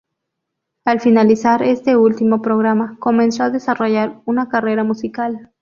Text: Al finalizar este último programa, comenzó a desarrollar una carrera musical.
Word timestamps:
Al 0.83 0.99
finalizar 0.99 1.61
este 1.61 1.95
último 1.95 2.41
programa, 2.41 2.97
comenzó 2.99 3.43
a 3.43 3.49
desarrollar 3.51 4.19
una 4.25 4.49
carrera 4.49 4.83
musical. 4.83 5.47